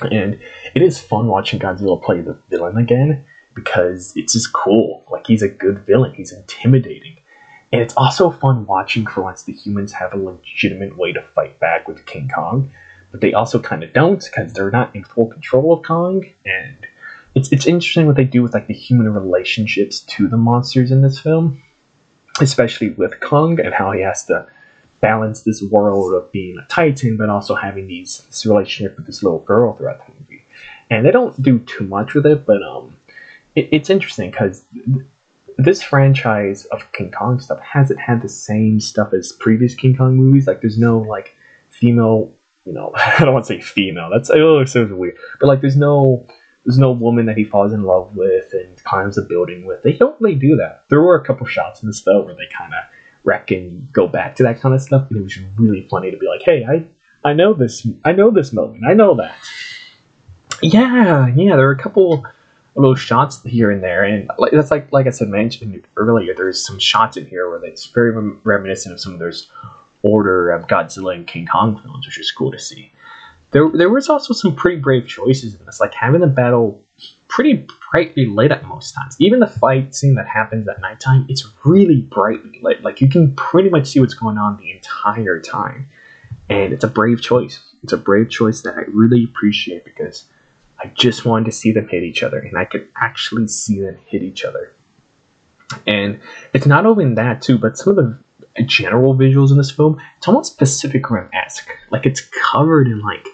And 0.01 0.41
it 0.73 0.81
is 0.81 0.99
fun 0.99 1.27
watching 1.27 1.59
Godzilla 1.59 2.01
play 2.01 2.21
the 2.21 2.39
villain 2.49 2.77
again 2.77 3.25
because 3.53 4.13
it's 4.15 4.33
just 4.33 4.53
cool. 4.53 5.03
Like 5.09 5.27
he's 5.27 5.43
a 5.43 5.49
good 5.49 5.85
villain. 5.85 6.13
He's 6.13 6.31
intimidating. 6.31 7.17
And 7.71 7.81
it's 7.81 7.95
also 7.95 8.31
fun 8.31 8.65
watching 8.65 9.05
for 9.05 9.23
once 9.23 9.43
the 9.43 9.53
humans 9.53 9.91
have 9.93 10.13
a 10.13 10.17
legitimate 10.17 10.97
way 10.97 11.11
to 11.11 11.23
fight 11.33 11.59
back 11.59 11.87
with 11.87 12.05
King 12.05 12.29
Kong, 12.33 12.71
but 13.11 13.21
they 13.21 13.33
also 13.33 13.59
kind 13.59 13.83
of 13.83 13.93
don't 13.93 14.23
because 14.23 14.53
they're 14.53 14.71
not 14.71 14.95
in 14.95 15.03
full 15.03 15.27
control 15.27 15.73
of 15.73 15.83
Kong, 15.83 16.23
and 16.45 16.87
it's 17.35 17.51
it's 17.51 17.65
interesting 17.65 18.05
what 18.05 18.15
they 18.15 18.23
do 18.23 18.43
with 18.43 18.53
like 18.53 18.67
the 18.67 18.73
human 18.73 19.11
relationships 19.11 20.01
to 20.01 20.27
the 20.27 20.37
monsters 20.37 20.91
in 20.91 21.01
this 21.01 21.19
film, 21.19 21.61
especially 22.39 22.91
with 22.91 23.19
Kong 23.19 23.59
and 23.59 23.73
how 23.73 23.91
he 23.91 24.01
has 24.01 24.25
to 24.25 24.47
balance 25.01 25.41
this 25.41 25.61
world 25.61 26.13
of 26.13 26.31
being 26.31 26.57
a 26.57 26.65
titan, 26.67 27.17
but 27.17 27.29
also 27.29 27.55
having 27.55 27.87
these 27.87 28.19
this 28.29 28.45
relationship 28.45 28.95
with 28.95 29.05
this 29.05 29.23
little 29.23 29.39
girl 29.39 29.73
throughout 29.73 30.05
the 30.05 30.13
movie. 30.13 30.45
And 30.89 31.05
they 31.05 31.11
don't 31.11 31.39
do 31.41 31.59
too 31.59 31.85
much 31.85 32.13
with 32.13 32.25
it, 32.25 32.45
but 32.45 32.61
um, 32.63 32.97
it, 33.55 33.67
it's 33.71 33.89
interesting 33.89 34.31
because 34.31 34.65
th- 34.73 35.05
this 35.57 35.81
franchise 35.81 36.65
of 36.65 36.89
King 36.93 37.11
Kong 37.11 37.39
stuff 37.39 37.59
hasn't 37.59 37.99
had 37.99 38.21
the 38.21 38.29
same 38.29 38.79
stuff 38.79 39.13
as 39.13 39.31
previous 39.31 39.75
King 39.75 39.95
Kong 39.95 40.15
movies. 40.15 40.47
Like, 40.47 40.61
there's 40.61 40.79
no 40.79 40.99
like 40.99 41.35
female, 41.69 42.35
you 42.65 42.73
know, 42.73 42.91
I 42.95 43.19
don't 43.19 43.33
want 43.33 43.45
to 43.45 43.53
say 43.53 43.61
female. 43.61 44.09
That's 44.11 44.29
it 44.29 44.69
sounds 44.69 44.93
weird, 44.93 45.17
but 45.39 45.47
like, 45.47 45.61
there's 45.61 45.77
no 45.77 46.27
there's 46.65 46.77
no 46.77 46.91
woman 46.91 47.25
that 47.25 47.37
he 47.37 47.43
falls 47.43 47.73
in 47.73 47.83
love 47.83 48.15
with 48.15 48.53
and 48.53 48.81
climbs 48.83 49.17
a 49.17 49.21
building 49.21 49.65
with. 49.65 49.83
They 49.83 49.93
don't 49.93 50.19
really 50.21 50.35
do 50.35 50.55
that. 50.57 50.85
There 50.89 51.01
were 51.01 51.15
a 51.15 51.25
couple 51.25 51.45
shots 51.45 51.83
in 51.83 51.89
this 51.89 52.01
though 52.03 52.23
where 52.23 52.35
they 52.35 52.47
kind 52.57 52.73
of 52.73 52.83
wreck 53.23 53.51
and 53.51 53.91
go 53.91 54.07
back 54.07 54.35
to 54.35 54.43
that 54.43 54.59
kind 54.59 54.73
of 54.73 54.81
stuff, 54.81 55.07
and 55.09 55.17
it 55.17 55.21
was 55.21 55.37
really 55.57 55.87
funny 55.89 56.11
to 56.11 56.17
be 56.17 56.27
like, 56.27 56.41
"Hey, 56.41 56.65
I 56.65 56.87
I 57.27 57.33
know 57.33 57.53
this. 57.53 57.85
I 58.03 58.11
know 58.11 58.31
this 58.31 58.53
moment. 58.53 58.85
I 58.87 58.93
know 58.93 59.15
that." 59.15 59.35
Yeah, 60.61 61.27
yeah. 61.27 61.55
There 61.55 61.67
are 61.67 61.71
a 61.71 61.77
couple 61.77 62.25
little 62.75 62.95
shots 62.95 63.43
here 63.43 63.69
and 63.69 63.83
there, 63.83 64.03
and 64.03 64.29
like, 64.37 64.51
that's 64.53 64.71
like 64.71 64.91
like 64.93 65.07
I 65.07 65.11
said 65.11 65.27
mentioned 65.27 65.85
earlier. 65.97 66.33
There's 66.33 66.65
some 66.65 66.79
shots 66.79 67.17
in 67.17 67.25
here 67.25 67.49
where 67.49 67.63
it's 67.65 67.87
very 67.87 68.11
reminiscent 68.43 68.93
of 68.93 69.01
some 69.01 69.13
of 69.13 69.19
those 69.19 69.49
order 70.01 70.51
of 70.51 70.67
Godzilla 70.67 71.15
and 71.15 71.27
King 71.27 71.45
Kong 71.45 71.81
films, 71.81 72.05
which 72.05 72.19
is 72.19 72.31
cool 72.31 72.51
to 72.51 72.59
see 72.59 72.91
there 73.53 73.69
there 73.69 73.89
was 73.89 74.09
also 74.09 74.33
some 74.33 74.55
pretty 74.55 74.81
brave 74.81 75.07
choices 75.07 75.57
in 75.57 75.65
this, 75.65 75.79
like 75.79 75.93
having 75.93 76.21
the 76.21 76.27
battle 76.27 76.83
pretty 77.27 77.67
brightly 77.91 78.25
lit 78.25 78.51
at 78.51 78.63
most 78.65 78.93
times. 78.93 79.15
Even 79.19 79.39
the 79.39 79.47
fight 79.47 79.95
scene 79.95 80.15
that 80.15 80.27
happens 80.27 80.67
at 80.67 80.79
nighttime, 80.81 81.25
it's 81.29 81.47
really 81.63 82.01
brightly 82.01 82.59
lit. 82.61 82.83
Like 82.83 83.01
you 83.01 83.09
can 83.09 83.35
pretty 83.35 83.69
much 83.69 83.87
see 83.87 83.99
what's 83.99 84.13
going 84.13 84.37
on 84.37 84.57
the 84.57 84.71
entire 84.71 85.39
time. 85.39 85.87
And 86.49 86.73
it's 86.73 86.83
a 86.83 86.87
brave 86.87 87.21
choice. 87.21 87.59
It's 87.83 87.93
a 87.93 87.97
brave 87.97 88.29
choice 88.29 88.61
that 88.61 88.75
I 88.75 88.81
really 88.87 89.23
appreciate 89.23 89.85
because 89.85 90.25
I 90.79 90.87
just 90.87 91.25
wanted 91.25 91.45
to 91.45 91.51
see 91.51 91.71
them 91.71 91.87
hit 91.87 92.03
each 92.03 92.23
other 92.23 92.37
and 92.39 92.57
I 92.57 92.65
could 92.65 92.89
actually 92.95 93.47
see 93.47 93.79
them 93.79 93.97
hit 94.07 94.23
each 94.23 94.43
other. 94.43 94.75
And 95.87 96.21
it's 96.53 96.65
not 96.65 96.85
only 96.85 97.13
that 97.15 97.41
too, 97.41 97.57
but 97.57 97.77
some 97.77 97.97
of 97.97 98.19
the 98.55 98.63
general 98.63 99.15
visuals 99.15 99.51
in 99.51 99.57
this 99.57 99.71
film, 99.71 99.99
it's 100.17 100.27
almost 100.27 100.57
Pacific 100.57 101.09
Rim 101.09 101.29
esque. 101.33 101.69
Like 101.89 102.05
it's 102.05 102.21
covered 102.51 102.87
in 102.87 102.99
like 102.99 103.25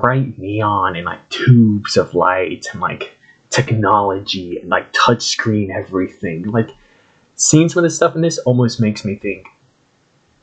bright 0.00 0.38
neon 0.38 0.96
and 0.96 1.04
like 1.04 1.28
tubes 1.28 1.96
of 1.96 2.14
light 2.14 2.66
and 2.72 2.80
like 2.80 3.16
technology 3.50 4.58
and 4.58 4.70
like 4.70 4.92
touchscreen 4.92 5.70
everything. 5.70 6.44
Like 6.44 6.70
seeing 7.34 7.68
some 7.68 7.84
of 7.84 7.90
the 7.90 7.94
stuff 7.94 8.14
in 8.14 8.22
this 8.22 8.38
almost 8.38 8.80
makes 8.80 9.04
me 9.04 9.16
think 9.16 9.46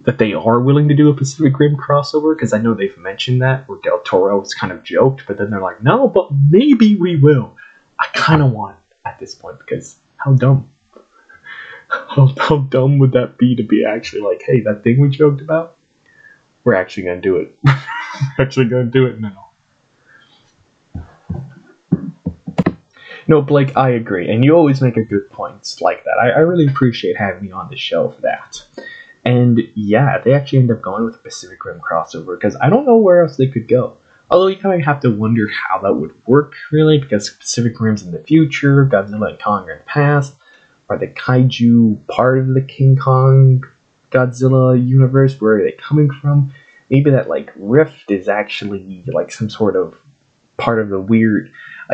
that 0.01 0.17
they 0.17 0.33
are 0.33 0.59
willing 0.59 0.87
to 0.87 0.95
do 0.95 1.09
a 1.09 1.15
Pacific 1.15 1.57
Rim 1.59 1.75
crossover 1.75 2.35
because 2.35 2.53
I 2.53 2.59
know 2.59 2.73
they've 2.73 2.97
mentioned 2.97 3.41
that 3.41 3.67
where 3.67 3.79
Del 3.83 4.01
Toro 4.01 4.39
was 4.39 4.53
kind 4.53 4.71
of 4.71 4.83
joked, 4.83 5.23
but 5.27 5.37
then 5.37 5.49
they're 5.49 5.61
like, 5.61 5.83
no, 5.83 6.07
but 6.07 6.29
maybe 6.31 6.95
we 6.95 7.15
will. 7.15 7.57
I 7.97 8.05
kind 8.13 8.41
of 8.41 8.51
want 8.51 8.77
at 9.05 9.19
this 9.19 9.35
point 9.35 9.59
because 9.59 9.97
how 10.17 10.33
dumb. 10.33 10.71
How, 11.89 12.31
how 12.37 12.57
dumb 12.57 12.99
would 12.99 13.13
that 13.13 13.39
be 13.39 13.55
to 13.55 13.63
be 13.63 13.83
actually 13.83 14.21
like, 14.21 14.43
hey, 14.45 14.59
that 14.59 14.83
thing 14.83 14.99
we 14.99 15.09
joked 15.09 15.41
about? 15.41 15.75
We're 16.63 16.75
actually 16.75 17.01
going 17.01 17.19
to 17.19 17.27
do 17.27 17.37
it. 17.37 17.57
Actually 18.39 18.67
going 18.67 18.85
to 18.85 18.91
do 18.91 19.05
it 19.05 19.19
now. 19.19 19.49
No, 23.27 23.43
Blake, 23.43 23.77
I 23.77 23.89
agree. 23.89 24.27
And 24.27 24.43
you 24.43 24.55
always 24.55 24.81
make 24.81 24.97
a 24.97 25.03
good 25.03 25.29
points 25.29 25.81
like 25.81 26.03
that. 26.05 26.17
I, 26.19 26.29
I 26.29 26.39
really 26.39 26.65
appreciate 26.65 27.15
having 27.15 27.45
you 27.45 27.53
on 27.53 27.69
the 27.69 27.77
show 27.77 28.09
for 28.09 28.21
that. 28.21 28.63
And 29.23 29.59
yeah, 29.75 30.17
they 30.17 30.33
actually 30.33 30.59
end 30.59 30.71
up 30.71 30.81
going 30.81 31.05
with 31.05 31.13
a 31.13 31.19
Pacific 31.19 31.63
Rim 31.63 31.79
crossover 31.79 32.39
because 32.39 32.55
I 32.59 32.69
don't 32.69 32.87
know 32.87 32.97
where 32.97 33.21
else 33.21 33.37
they 33.37 33.47
could 33.47 33.67
go. 33.67 33.97
Although 34.31 34.47
you 34.47 34.57
kind 34.57 34.79
of 34.79 34.85
have 34.85 34.99
to 35.01 35.11
wonder 35.11 35.47
how 35.47 35.79
that 35.81 35.93
would 35.93 36.13
work, 36.27 36.53
really, 36.71 36.97
because 36.97 37.29
Pacific 37.29 37.79
Rim's 37.79 38.03
in 38.03 38.11
the 38.11 38.23
future, 38.23 38.85
Godzilla 38.85 39.29
and 39.29 39.41
Kong 39.41 39.67
are 39.67 39.73
in 39.73 39.79
the 39.79 39.85
past. 39.85 40.35
Are 40.89 40.97
the 40.97 41.07
kaiju 41.07 42.07
part 42.07 42.39
of 42.39 42.53
the 42.55 42.61
King 42.61 42.95
Kong 42.95 43.63
Godzilla 44.11 44.75
universe? 44.87 45.39
Where 45.39 45.57
are 45.57 45.63
they 45.63 45.73
coming 45.73 46.09
from? 46.11 46.51
Maybe 46.89 47.11
that 47.11 47.29
like 47.29 47.51
rift 47.55 48.09
is 48.11 48.27
actually 48.27 49.03
like 49.07 49.31
some 49.31 49.49
sort 49.49 49.75
of 49.75 49.95
part 50.57 50.79
of 50.79 50.89
the 50.89 50.99
weird. 50.99 51.51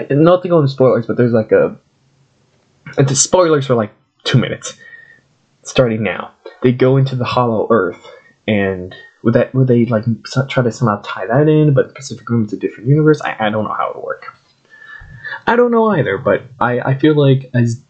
Not 0.09 0.43
to 0.43 0.49
go 0.49 0.59
into 0.59 0.71
spoilers, 0.71 1.05
but 1.05 1.17
there's 1.17 1.33
like 1.33 1.51
a. 1.51 1.77
The 2.97 3.15
spoilers 3.15 3.65
for 3.65 3.75
like 3.75 3.91
two 4.23 4.37
minutes, 4.37 4.77
starting 5.63 6.03
now. 6.03 6.31
They 6.61 6.71
go 6.71 6.97
into 6.97 7.15
the 7.15 7.25
Hollow 7.25 7.67
Earth, 7.69 8.05
and 8.47 8.95
would 9.23 9.33
that 9.33 9.53
would 9.53 9.67
they 9.67 9.85
like 9.85 10.05
try 10.49 10.63
to 10.63 10.71
somehow 10.71 11.01
tie 11.03 11.25
that 11.25 11.47
in? 11.47 11.73
But 11.73 11.87
the 11.87 11.93
Pacific 11.93 12.29
Rim 12.29 12.45
is 12.45 12.53
a 12.53 12.57
different 12.57 12.89
universe. 12.89 13.21
I, 13.21 13.35
I 13.39 13.49
don't 13.49 13.63
know 13.63 13.73
how 13.73 13.89
it 13.89 13.95
would 13.95 14.05
work. 14.05 14.37
I 15.47 15.55
don't 15.55 15.71
know 15.71 15.87
either, 15.87 16.17
but 16.17 16.43
I, 16.59 16.79
I 16.79 16.97
feel 16.97 17.15
like 17.15 17.49
as 17.53 17.83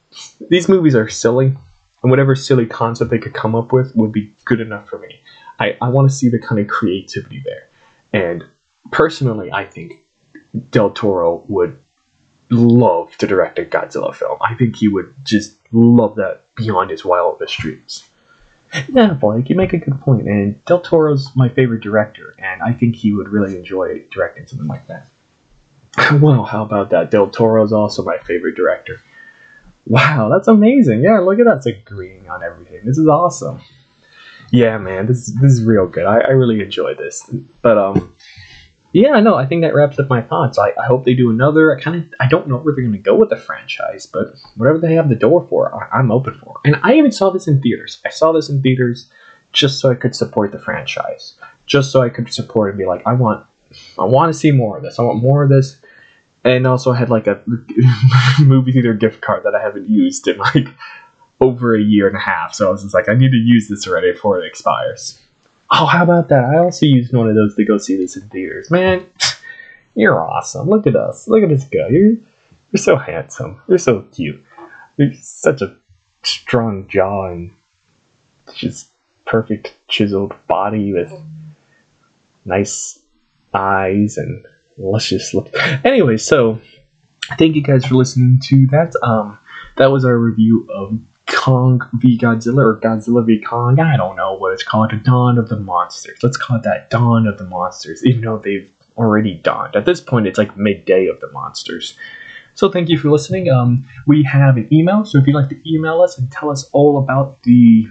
these 0.50 0.70
movies 0.70 0.96
are 0.96 1.10
silly, 1.10 1.54
and 2.02 2.12
whatever 2.12 2.36
silly 2.36 2.66
concept 2.66 3.12
they 3.12 3.20
could 3.20 3.34
come 3.34 3.56
up 3.56 3.72
with 3.72 3.96
would 3.96 4.12
be 4.12 4.34
good 4.46 4.62
enough 4.62 4.88
for 4.90 5.00
me. 5.00 5.20
I, 5.60 5.78
I 5.82 5.90
want 5.90 6.10
to 6.10 6.16
see 6.16 6.30
the 6.30 6.40
kind 6.40 6.60
of 6.60 6.68
creativity 6.68 7.42
there. 7.44 7.68
And 8.14 8.44
personally, 8.92 9.52
I 9.52 9.66
think 9.66 9.94
Del 10.72 10.92
Toro 10.92 11.44
would 11.48 11.78
love 12.50 13.16
to 13.18 13.28
direct 13.28 13.60
a 13.60 13.66
Godzilla 13.66 14.14
film. 14.16 14.38
I 14.42 14.56
think 14.56 14.76
he 14.76 14.88
would 14.88 15.14
just 15.24 15.56
love 15.72 16.16
that 16.16 16.46
beyond 16.56 16.92
his 16.92 17.04
wildest 17.04 17.58
dreams. 17.58 18.08
Yeah, 18.90 19.14
Blake, 19.14 19.50
you 19.50 19.56
make 19.56 19.74
a 19.74 19.78
good 19.78 20.00
point. 20.02 20.28
And 20.28 20.64
Del 20.66 20.82
Toro's 20.82 21.32
my 21.36 21.50
favorite 21.50 21.82
director, 21.82 22.36
and 22.38 22.62
I 22.62 22.74
think 22.74 22.96
he 22.96 23.12
would 23.12 23.30
really 23.30 23.58
enjoy 23.58 24.06
directing 24.12 24.48
something 24.48 24.68
like 24.68 24.88
that. 24.88 25.10
Well, 26.20 26.44
how 26.44 26.64
about 26.64 26.90
that? 26.90 27.10
Del 27.10 27.30
Toro's 27.30 27.72
also 27.72 28.04
my 28.04 28.18
favorite 28.18 28.56
director. 28.56 29.00
Wow, 29.88 30.30
that's 30.30 30.50
amazing. 30.50 31.02
Yeah, 31.04 31.20
look 31.20 31.40
at 31.40 31.46
that. 31.46 31.58
It's 31.58 31.68
agreeing 31.68 32.30
on 32.30 32.44
everything. 32.44 32.82
This 32.84 32.98
is 32.98 33.08
awesome. 33.08 33.62
Yeah, 34.52 34.78
man, 34.78 35.08
this, 35.08 35.32
this 35.42 35.52
is 35.52 35.64
real 35.64 35.88
good. 35.88 36.06
I, 36.06 36.20
I 36.20 36.30
really 36.30 36.62
enjoyed 36.62 36.98
this. 36.98 37.30
But 37.62 37.78
um 37.78 38.16
yeah, 38.94 39.20
no, 39.20 39.36
I 39.36 39.46
think 39.46 39.62
that 39.62 39.76
wraps 39.76 40.00
up 40.00 40.08
my 40.10 40.22
thoughts. 40.22 40.58
I, 40.58 40.70
I 40.82 40.86
hope 40.86 41.04
they 41.04 41.16
do 41.16 41.30
another. 41.30 41.76
I 41.76 41.82
kind 41.82 42.02
of 42.02 42.14
I 42.22 42.28
don't 42.28 42.48
know 42.48 42.58
where 42.58 42.74
they're 42.74 42.84
going 42.84 42.94
to 42.94 42.98
go 42.98 43.16
with 43.16 43.30
the 43.30 43.36
franchise, 43.36 44.06
but 44.06 44.36
whatever 44.56 44.80
they 44.80 44.94
have 44.94 45.10
the 45.10 45.16
door 45.16 45.46
for, 45.50 45.76
I, 45.76 45.98
I'm 45.98 46.12
open 46.12 46.34
for. 46.36 46.62
And 46.64 46.78
I 46.82 46.94
even 46.94 47.12
saw 47.12 47.30
this 47.30 47.46
in 47.46 47.62
theaters. 47.62 48.02
I 48.06 48.10
saw 48.10 48.32
this 48.32 48.50
in 48.50 48.62
theaters 48.62 49.12
just 49.52 49.80
so 49.80 49.92
I 49.92 49.96
could 49.96 50.16
support 50.16 50.54
the 50.54 50.60
franchise, 50.60 51.38
just 51.66 51.92
so 51.92 52.02
I 52.02 52.10
could 52.10 52.34
support 52.34 52.70
and 52.70 52.78
be 52.78 52.86
like, 52.86 53.06
I 53.06 53.14
want, 53.14 53.46
I 54.00 54.06
want 54.06 54.32
to 54.32 54.40
see 54.40 54.52
more 54.52 54.78
of 54.78 54.84
this. 54.84 54.98
I 54.98 55.04
want 55.04 55.22
more 55.22 55.44
of 55.44 55.50
this 55.50 55.82
and 56.46 56.68
also 56.68 56.94
I 56.94 56.98
had 56.98 57.10
like 57.10 57.28
a 57.28 57.42
movie 58.40 58.72
theater 58.72 58.94
gift 58.94 59.22
card 59.22 59.44
that 59.44 59.56
I 59.56 59.62
haven't 59.62 59.90
used 59.90 60.28
in 60.28 60.38
like 60.38 60.68
over 61.46 61.76
a 61.76 61.82
year 61.82 62.08
and 62.08 62.18
a 62.18 62.20
half. 62.20 62.54
So 62.54 62.68
I 62.68 62.72
was 62.72 62.84
just 62.84 62.94
like, 62.94 63.10
I 63.10 63.14
need 63.14 63.32
to 63.32 63.38
use 63.38 63.68
this 63.68 63.88
already 63.88 64.12
before 64.12 64.40
it 64.40 64.48
expires. 64.48 65.22
Oh, 65.72 65.86
how 65.86 66.04
about 66.04 66.30
that? 66.30 66.44
I 66.44 66.58
also 66.60 66.86
used 66.86 67.14
one 67.14 67.30
of 67.30 67.36
those 67.36 67.56
to 67.56 67.66
go 67.66 67.78
see 67.78 67.98
this 67.98 68.16
in 68.16 68.28
theaters. 68.30 68.70
Man, 68.70 69.06
you're 69.96 70.20
awesome. 70.20 70.70
Look 70.70 70.88
at 70.88 70.96
us. 70.96 71.28
Look 71.28 71.44
at 71.44 71.50
this 71.50 71.66
guy. 71.66 71.88
You're 71.90 72.12
you're 72.72 72.84
so 72.84 72.98
handsome. 72.98 73.62
You're 73.68 73.78
so 73.78 74.02
cute. 74.12 74.44
You're 74.98 75.14
such 75.22 75.62
a 75.62 75.76
strong 76.24 76.88
jaw 76.88 77.28
and 77.32 77.52
just 78.54 78.90
perfect 79.26 79.76
chiseled 79.88 80.34
body 80.48 80.94
with 80.94 81.12
nice 82.46 83.00
eyes 83.54 84.18
and 84.18 84.46
let's 84.78 85.34
look. 85.34 85.50
Anyway, 85.84 86.18
so 86.18 86.62
thank 87.38 87.56
you 87.56 87.64
guys 87.64 87.86
for 87.86 87.96
listening 87.96 88.40
to 88.46 88.68
that. 88.68 88.94
Um, 89.02 89.40
that 89.78 89.92
was 89.92 90.06
our 90.06 90.18
review 90.18 90.68
of 90.74 91.00
Kong 91.28 91.82
v 91.94 92.18
Godzilla 92.18 92.66
or 92.66 92.80
Godzilla 92.80 93.26
v 93.26 93.42
Kong. 93.42 93.80
I 93.80 93.98
don't 93.98 94.16
know 94.16 94.34
what 94.34 94.54
it's 94.54 94.64
called. 94.64 94.92
The 94.92 94.98
dawn 94.98 95.38
of 95.38 95.50
the 95.50 95.60
Monsters. 95.60 96.20
Let's 96.22 96.38
call 96.38 96.58
it 96.58 96.64
that. 96.64 96.90
Dawn 96.90 97.28
of 97.28 97.38
the 97.38 97.46
Monsters. 97.46 98.06
Even 98.06 98.22
though 98.22 98.38
they've 98.38 98.72
already 98.98 99.36
dawned. 99.36 99.76
At 99.76 99.86
this 99.86 100.02
point, 100.02 100.28
it's 100.28 100.38
like 100.38 100.58
midday 100.58 101.08
of 101.08 101.20
the 101.20 101.32
monsters. 101.32 101.98
So 102.54 102.72
thank 102.72 102.90
you 102.90 102.98
for 102.98 103.10
listening. 103.10 103.50
Um, 103.50 103.88
we 104.08 104.24
have 104.24 104.56
an 104.58 104.70
email, 104.72 105.04
so 105.06 105.18
if 105.18 105.28
you'd 105.28 105.36
like 105.36 105.50
to 105.50 105.70
email 105.70 106.02
us 106.02 106.18
and 106.18 106.32
tell 106.32 106.50
us 106.50 106.70
all 106.72 106.98
about 106.98 107.42
the 107.44 107.88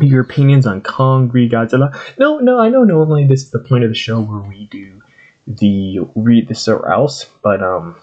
your 0.00 0.22
opinions 0.22 0.66
on 0.66 0.80
Kong 0.80 1.30
v 1.30 1.48
Godzilla. 1.48 1.94
No, 2.18 2.38
no, 2.38 2.58
I 2.58 2.68
know 2.68 2.84
normally 2.84 3.26
this 3.26 3.42
is 3.42 3.50
the 3.50 3.58
point 3.58 3.84
of 3.84 3.90
the 3.90 3.94
show 3.94 4.20
where 4.20 4.40
we 4.40 4.66
do 4.66 5.02
the 5.46 5.98
read 6.14 6.48
this 6.48 6.66
or 6.68 6.90
else, 6.90 7.26
but 7.42 7.62
um, 7.62 8.00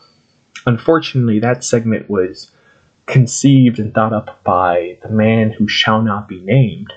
unfortunately, 0.66 1.40
that 1.40 1.64
segment 1.64 2.10
was 2.10 2.52
conceived 3.12 3.78
and 3.78 3.94
thought 3.94 4.14
up 4.14 4.42
by 4.44 4.98
the 5.04 5.10
man 5.10 5.52
who 5.52 5.68
shall 5.68 6.02
not 6.02 6.28
be 6.28 6.40
named, 6.42 6.92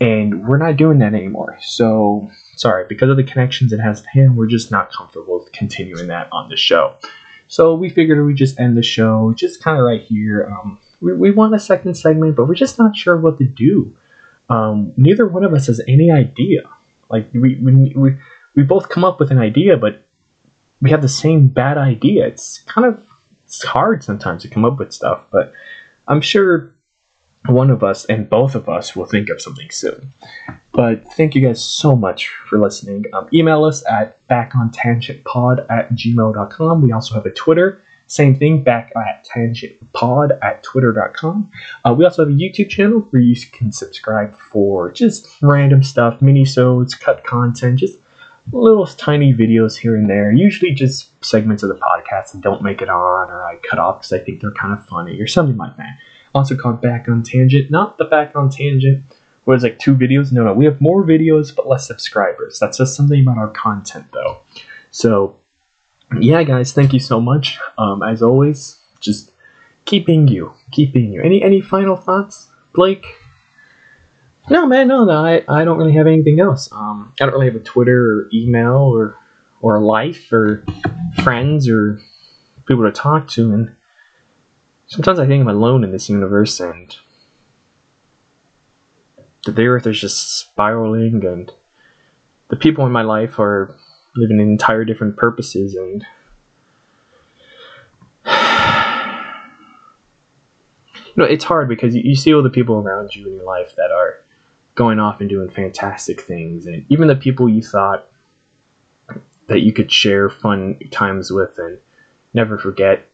and 0.00 0.48
we're 0.48 0.58
not 0.58 0.76
doing 0.76 0.98
that 0.98 1.14
anymore. 1.14 1.58
So, 1.60 2.30
sorry, 2.56 2.86
because 2.88 3.10
of 3.10 3.16
the 3.18 3.24
connections 3.24 3.72
it 3.72 3.78
has 3.78 4.00
to 4.02 4.08
him, 4.08 4.36
we're 4.36 4.46
just 4.46 4.70
not 4.70 4.90
comfortable 4.90 5.46
continuing 5.52 6.08
that 6.08 6.28
on 6.32 6.48
the 6.48 6.56
show. 6.56 6.96
So 7.46 7.74
we 7.74 7.90
figured 7.90 8.24
we 8.24 8.32
just 8.32 8.58
end 8.58 8.76
the 8.76 8.82
show 8.82 9.34
just 9.36 9.62
kind 9.62 9.76
of 9.76 9.84
right 9.84 10.02
here. 10.02 10.48
Um, 10.50 10.80
we, 11.00 11.12
we 11.12 11.30
want 11.30 11.54
a 11.54 11.58
second 11.58 11.94
segment, 11.94 12.36
but 12.36 12.46
we're 12.46 12.54
just 12.54 12.78
not 12.78 12.96
sure 12.96 13.16
what 13.16 13.38
to 13.38 13.44
do. 13.44 13.96
Um, 14.48 14.92
neither 14.96 15.26
one 15.26 15.44
of 15.44 15.52
us 15.52 15.66
has 15.66 15.80
any 15.86 16.10
idea. 16.10 16.62
Like 17.10 17.28
we, 17.34 17.56
we, 17.56 17.92
we 17.94 18.16
we 18.56 18.62
both 18.62 18.88
come 18.88 19.04
up 19.04 19.20
with 19.20 19.30
an 19.30 19.38
idea, 19.38 19.76
but 19.76 20.06
we 20.80 20.90
have 20.90 21.02
the 21.02 21.08
same 21.08 21.48
bad 21.48 21.76
idea. 21.76 22.26
It's 22.26 22.58
kind 22.62 22.86
of 22.86 23.04
it's 23.50 23.64
hard 23.64 24.04
sometimes 24.04 24.42
to 24.42 24.48
come 24.48 24.64
up 24.64 24.78
with 24.78 24.92
stuff, 24.92 25.24
but 25.32 25.52
I'm 26.06 26.20
sure 26.20 26.72
one 27.46 27.68
of 27.68 27.82
us 27.82 28.04
and 28.04 28.30
both 28.30 28.54
of 28.54 28.68
us 28.68 28.94
will 28.94 29.06
think 29.06 29.28
of 29.28 29.42
something 29.42 29.68
soon. 29.70 30.12
But 30.72 31.04
thank 31.14 31.34
you 31.34 31.40
guys 31.40 31.64
so 31.64 31.96
much 31.96 32.28
for 32.48 32.60
listening. 32.60 33.06
Um, 33.12 33.28
email 33.34 33.64
us 33.64 33.84
at 33.90 34.24
backontangentpod 34.28 35.66
at 35.68 35.92
gmail.com. 35.92 36.80
We 36.80 36.92
also 36.92 37.14
have 37.14 37.26
a 37.26 37.32
Twitter. 37.32 37.82
Same 38.06 38.36
thing, 38.36 38.62
back 38.62 38.92
at 38.96 39.26
tangentpod 39.34 40.38
at 40.42 40.62
twitter.com. 40.62 41.50
Uh, 41.84 41.94
we 41.94 42.04
also 42.04 42.24
have 42.24 42.32
a 42.32 42.36
YouTube 42.36 42.68
channel 42.68 43.00
where 43.10 43.22
you 43.22 43.34
can 43.52 43.72
subscribe 43.72 44.36
for 44.36 44.92
just 44.92 45.26
random 45.42 45.82
stuff, 45.82 46.22
mini-sodes, 46.22 46.94
cut 46.94 47.24
content, 47.24 47.80
just 47.80 47.99
little 48.52 48.86
tiny 48.86 49.32
videos 49.32 49.76
here 49.76 49.96
and 49.96 50.08
there, 50.08 50.32
usually 50.32 50.72
just 50.72 51.12
segments 51.24 51.62
of 51.62 51.68
the 51.68 51.76
podcast 51.76 52.32
that 52.32 52.40
don't 52.40 52.62
make 52.62 52.82
it 52.82 52.88
on 52.88 53.30
or 53.30 53.42
I 53.42 53.56
cut 53.56 53.78
off 53.78 54.00
because 54.00 54.12
I 54.12 54.18
think 54.18 54.40
they're 54.40 54.52
kind 54.52 54.72
of 54.72 54.86
funny 54.86 55.20
or 55.20 55.26
something 55.26 55.56
like 55.56 55.76
that. 55.76 55.98
Also 56.34 56.56
called 56.56 56.80
Back 56.80 57.08
on 57.08 57.22
Tangent, 57.22 57.70
not 57.70 57.98
the 57.98 58.04
Back 58.04 58.36
on 58.36 58.50
Tangent 58.50 59.04
where 59.44 59.54
it's 59.54 59.64
like 59.64 59.78
two 59.78 59.94
videos. 59.94 60.32
No, 60.32 60.44
no, 60.44 60.52
we 60.52 60.64
have 60.64 60.80
more 60.80 61.04
videos 61.04 61.54
but 61.54 61.66
less 61.66 61.86
subscribers. 61.86 62.58
That 62.58 62.74
says 62.74 62.94
something 62.94 63.20
about 63.20 63.38
our 63.38 63.48
content 63.50 64.06
though. 64.12 64.40
So, 64.90 65.36
yeah, 66.20 66.42
guys, 66.42 66.72
thank 66.72 66.92
you 66.92 67.00
so 67.00 67.20
much. 67.20 67.58
Um, 67.78 68.02
as 68.02 68.22
always, 68.22 68.78
just 69.00 69.32
keeping 69.84 70.28
you, 70.28 70.52
keeping 70.72 71.12
you. 71.12 71.22
Any 71.22 71.42
any 71.42 71.60
final 71.60 71.96
thoughts, 71.96 72.48
Blake? 72.74 73.04
No, 74.48 74.66
man, 74.66 74.88
no, 74.88 75.04
no. 75.04 75.24
I, 75.24 75.44
I 75.48 75.64
don't 75.64 75.78
really 75.78 75.94
have 75.94 76.06
anything 76.06 76.40
else. 76.40 76.70
Um, 76.72 77.12
I 77.20 77.24
don't 77.24 77.34
really 77.34 77.46
have 77.46 77.56
a 77.56 77.64
Twitter 77.64 78.20
or 78.20 78.30
email 78.32 78.76
or 78.76 79.16
or 79.60 79.76
a 79.76 79.84
life 79.84 80.32
or 80.32 80.64
friends 81.22 81.68
or 81.68 82.00
people 82.66 82.84
to 82.84 82.92
talk 82.92 83.28
to, 83.28 83.52
and 83.52 83.76
sometimes 84.86 85.18
I 85.18 85.26
think 85.26 85.42
I'm 85.42 85.48
alone 85.48 85.84
in 85.84 85.92
this 85.92 86.08
universe, 86.08 86.58
and 86.60 86.96
the 89.44 89.66
Earth 89.66 89.86
is 89.86 90.00
just 90.00 90.38
spiraling, 90.38 91.24
and 91.24 91.52
the 92.48 92.56
people 92.56 92.86
in 92.86 92.92
my 92.92 93.02
life 93.02 93.38
are 93.38 93.76
living 94.16 94.40
entire 94.40 94.84
different 94.84 95.16
purposes, 95.18 95.74
and 95.74 96.06
you 101.04 101.12
know 101.16 101.24
it's 101.24 101.44
hard 101.44 101.68
because 101.68 101.94
you 101.94 102.16
see 102.16 102.34
all 102.34 102.42
the 102.42 102.50
people 102.50 102.76
around 102.76 103.14
you 103.14 103.26
in 103.26 103.34
your 103.34 103.44
life 103.44 103.76
that 103.76 103.92
are 103.92 104.24
going 104.74 104.98
off 104.98 105.20
and 105.20 105.28
doing 105.28 105.50
fantastic 105.50 106.20
things, 106.20 106.66
and 106.66 106.84
even 106.88 107.08
the 107.08 107.16
people 107.16 107.48
you 107.48 107.62
thought 107.62 108.10
that 109.48 109.60
you 109.60 109.72
could 109.72 109.90
share 109.90 110.28
fun 110.28 110.78
times 110.90 111.30
with 111.30 111.58
and 111.58 111.78
never 112.34 112.56
forget. 112.56 113.06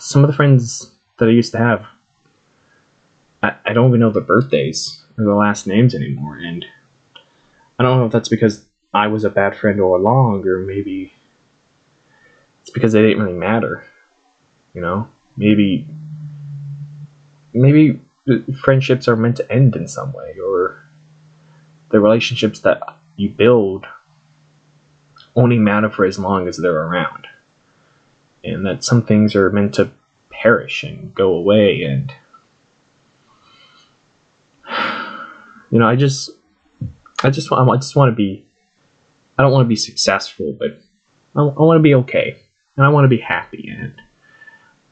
Some 0.00 0.24
of 0.24 0.30
the 0.30 0.36
friends 0.36 0.94
that 1.18 1.28
I 1.28 1.32
used 1.32 1.52
to 1.52 1.58
have, 1.58 1.86
I, 3.42 3.54
I 3.66 3.72
don't 3.72 3.88
even 3.88 4.00
know 4.00 4.10
the 4.10 4.20
birthdays 4.20 5.04
or 5.18 5.24
the 5.24 5.34
last 5.34 5.66
names 5.66 5.94
anymore, 5.94 6.36
and 6.36 6.64
I 7.78 7.82
don't 7.82 7.98
know 7.98 8.06
if 8.06 8.12
that's 8.12 8.28
because 8.28 8.64
I 8.94 9.08
was 9.08 9.24
a 9.24 9.30
bad 9.30 9.56
friend 9.56 9.80
all 9.80 9.96
along, 9.96 10.46
or 10.46 10.58
maybe 10.58 11.12
it's 12.62 12.70
because 12.70 12.92
they 12.92 13.02
didn't 13.02 13.22
really 13.22 13.38
matter. 13.38 13.86
You 14.74 14.80
know, 14.80 15.08
maybe 15.36 15.88
maybe 17.52 18.00
friendships 18.60 19.08
are 19.08 19.16
meant 19.16 19.36
to 19.36 19.52
end 19.52 19.76
in 19.76 19.88
some 19.88 20.12
way, 20.12 20.36
or 20.38 20.82
the 21.90 22.00
relationships 22.00 22.60
that 22.60 22.82
you 23.16 23.28
build 23.28 23.86
only 25.34 25.58
matter 25.58 25.90
for 25.90 26.04
as 26.04 26.18
long 26.18 26.48
as 26.48 26.56
they're 26.56 26.82
around, 26.82 27.26
and 28.44 28.66
that 28.66 28.84
some 28.84 29.04
things 29.04 29.34
are 29.34 29.50
meant 29.50 29.74
to 29.74 29.90
perish 30.30 30.82
and 30.82 31.14
go 31.14 31.32
away. 31.32 31.82
And 31.82 32.12
you 35.70 35.78
know, 35.78 35.88
I 35.88 35.96
just, 35.96 36.30
I 37.22 37.30
just, 37.30 37.50
want, 37.50 37.70
I 37.70 37.76
just 37.76 37.96
want 37.96 38.10
to 38.10 38.16
be. 38.16 38.44
I 39.38 39.42
don't 39.42 39.52
want 39.52 39.64
to 39.64 39.68
be 39.68 39.76
successful, 39.76 40.56
but 40.58 40.80
I, 41.36 41.40
I 41.40 41.62
want 41.62 41.78
to 41.78 41.82
be 41.82 41.94
okay, 41.94 42.36
and 42.76 42.84
I 42.84 42.88
want 42.88 43.04
to 43.04 43.08
be 43.08 43.20
happy, 43.20 43.68
and 43.68 44.00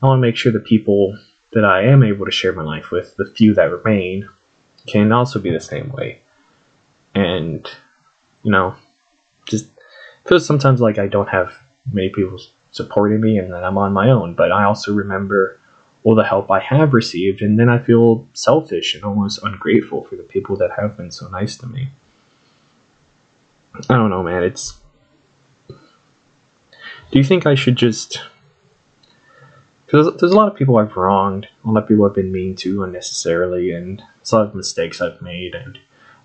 I 0.00 0.06
want 0.06 0.18
to 0.18 0.22
make 0.22 0.36
sure 0.36 0.52
that 0.52 0.64
people 0.64 1.18
that 1.56 1.64
I 1.64 1.84
am 1.84 2.02
able 2.02 2.26
to 2.26 2.30
share 2.30 2.52
my 2.52 2.62
life 2.62 2.90
with, 2.90 3.16
the 3.16 3.24
few 3.24 3.54
that 3.54 3.70
remain, 3.70 4.28
can 4.86 5.10
also 5.10 5.40
be 5.40 5.50
the 5.50 5.58
same 5.58 5.90
way. 5.90 6.20
And, 7.14 7.66
you 8.42 8.50
know, 8.50 8.76
just 9.46 9.70
feels 10.26 10.44
sometimes 10.44 10.82
like 10.82 10.98
I 10.98 11.06
don't 11.06 11.30
have 11.30 11.56
many 11.90 12.10
people 12.10 12.38
supporting 12.72 13.22
me 13.22 13.38
and 13.38 13.54
that 13.54 13.64
I'm 13.64 13.78
on 13.78 13.94
my 13.94 14.10
own, 14.10 14.34
but 14.34 14.52
I 14.52 14.64
also 14.64 14.92
remember 14.92 15.58
all 16.04 16.14
the 16.14 16.24
help 16.24 16.50
I 16.50 16.60
have 16.60 16.92
received, 16.92 17.40
and 17.40 17.58
then 17.58 17.70
I 17.70 17.78
feel 17.78 18.28
selfish 18.34 18.94
and 18.94 19.02
almost 19.02 19.42
ungrateful 19.42 20.04
for 20.04 20.16
the 20.16 20.24
people 20.24 20.56
that 20.56 20.72
have 20.78 20.94
been 20.94 21.10
so 21.10 21.26
nice 21.28 21.56
to 21.56 21.66
me. 21.66 21.88
I 23.88 23.94
don't 23.94 24.10
know, 24.10 24.22
man. 24.22 24.42
It's. 24.42 24.78
Do 25.68 27.18
you 27.18 27.24
think 27.24 27.46
I 27.46 27.54
should 27.54 27.76
just 27.76 28.20
because 29.86 30.16
there's 30.16 30.32
a 30.32 30.36
lot 30.36 30.48
of 30.48 30.56
people 30.56 30.78
I've 30.78 30.96
wronged, 30.96 31.46
a 31.64 31.70
lot 31.70 31.84
of 31.84 31.88
people 31.88 32.04
I've 32.04 32.14
been 32.14 32.32
mean 32.32 32.56
to 32.56 32.82
unnecessarily, 32.82 33.72
and 33.72 34.00
a 34.00 34.34
lot 34.34 34.46
of 34.46 34.54
mistakes 34.54 35.00
I've 35.00 35.22
made. 35.22 35.54
And 35.54 35.78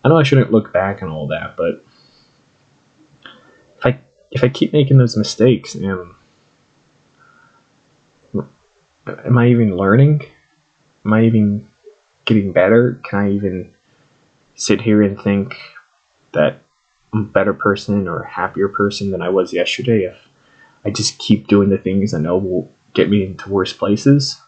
I 0.03 0.09
know 0.09 0.17
I 0.17 0.23
shouldn't 0.23 0.51
look 0.51 0.73
back 0.73 1.01
and 1.01 1.11
all 1.11 1.27
that, 1.27 1.55
but 1.55 1.83
if 3.77 3.85
I 3.85 3.99
if 4.31 4.43
I 4.43 4.49
keep 4.49 4.73
making 4.73 4.97
those 4.97 5.15
mistakes, 5.15 5.75
am 5.75 6.15
am 9.07 9.37
I 9.37 9.47
even 9.49 9.77
learning? 9.77 10.23
Am 11.05 11.13
I 11.13 11.25
even 11.25 11.69
getting 12.25 12.51
better? 12.53 12.99
Can 13.07 13.19
I 13.19 13.31
even 13.31 13.73
sit 14.55 14.81
here 14.81 15.01
and 15.01 15.19
think 15.19 15.55
that 16.33 16.61
I'm 17.13 17.21
a 17.21 17.25
better 17.25 17.53
person 17.53 18.07
or 18.07 18.21
a 18.21 18.29
happier 18.29 18.69
person 18.69 19.11
than 19.11 19.21
I 19.21 19.29
was 19.29 19.53
yesterday 19.53 20.05
if 20.05 20.17
I 20.85 20.89
just 20.89 21.19
keep 21.19 21.47
doing 21.47 21.69
the 21.69 21.77
things 21.77 22.13
I 22.13 22.19
know 22.19 22.37
will 22.37 22.71
get 22.93 23.09
me 23.09 23.23
into 23.23 23.49
worse 23.49 23.73
places. 23.73 24.39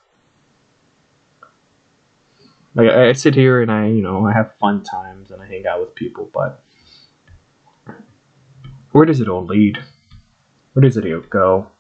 Like 2.76 2.90
I 2.90 3.14
sit 3.14 3.36
here 3.36 3.62
and 3.62 3.72
I, 3.72 3.88
you 3.88 4.02
know, 4.02 4.26
I 4.26 4.34
have 4.34 4.56
fun 4.58 4.84
times 4.84 5.32
and 5.32 5.42
I 5.42 5.48
hang 5.48 5.68
out 5.68 5.80
with 5.80 5.94
people, 5.94 6.30
but 6.34 6.64
where 8.92 9.06
does 9.06 9.22
it 9.22 9.28
all 9.28 9.46
lead? 9.46 9.84
Where 10.74 10.82
does 10.82 10.98
it 10.98 11.06
all 11.06 11.22
go? 11.22 11.72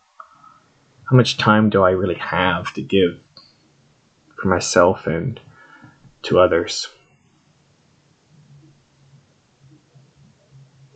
How 1.05 1.15
much 1.15 1.37
time 1.37 1.69
do 1.69 1.83
I 1.83 1.91
really 1.91 2.15
have 2.15 2.73
to 2.73 2.81
give 2.81 3.19
for 4.35 4.47
myself 4.47 5.07
and 5.07 5.39
to 6.23 6.39
others? 6.39 6.87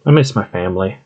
I 0.06 0.12
miss 0.12 0.36
my 0.36 0.46
family. 0.48 0.98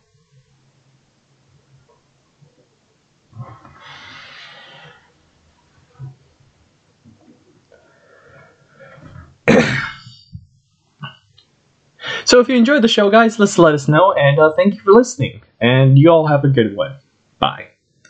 So 12.32 12.40
if 12.40 12.48
you 12.48 12.56
enjoyed 12.56 12.82
the 12.82 12.88
show, 12.88 13.10
guys, 13.10 13.40
let's 13.40 13.58
let 13.58 13.74
us 13.74 13.90
know, 13.90 14.14
and 14.14 14.40
uh, 14.40 14.54
thank 14.56 14.76
you 14.76 14.80
for 14.80 14.94
listening. 14.94 15.42
And 15.60 16.00
you 16.00 16.08
all 16.08 16.28
have 16.28 16.46
a 16.46 16.48
good 16.48 16.78
one. 16.78 16.96
Bye. 17.40 17.71